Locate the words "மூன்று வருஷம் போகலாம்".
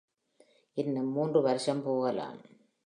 1.11-2.37